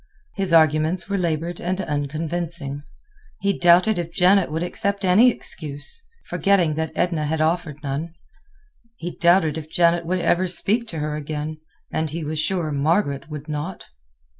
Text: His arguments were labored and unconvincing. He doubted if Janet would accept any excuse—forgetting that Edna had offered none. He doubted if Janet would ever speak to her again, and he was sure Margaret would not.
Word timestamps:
His 0.33 0.51
arguments 0.51 1.07
were 1.07 1.17
labored 1.19 1.61
and 1.61 1.79
unconvincing. 1.79 2.81
He 3.39 3.55
doubted 3.55 3.99
if 3.99 4.11
Janet 4.11 4.49
would 4.51 4.63
accept 4.63 5.05
any 5.05 5.29
excuse—forgetting 5.29 6.73
that 6.73 6.91
Edna 6.95 7.27
had 7.27 7.39
offered 7.39 7.83
none. 7.83 8.15
He 8.95 9.15
doubted 9.15 9.59
if 9.59 9.69
Janet 9.69 10.03
would 10.07 10.17
ever 10.19 10.47
speak 10.47 10.87
to 10.87 10.97
her 10.97 11.15
again, 11.15 11.59
and 11.93 12.09
he 12.09 12.23
was 12.23 12.39
sure 12.39 12.71
Margaret 12.71 13.29
would 13.29 13.47
not. 13.47 13.89